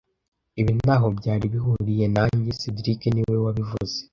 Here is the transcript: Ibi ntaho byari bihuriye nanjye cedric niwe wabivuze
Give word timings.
Ibi 0.59 0.71
ntaho 0.81 1.07
byari 1.17 1.45
bihuriye 1.53 2.05
nanjye 2.15 2.49
cedric 2.61 3.01
niwe 3.13 3.35
wabivuze 3.45 3.97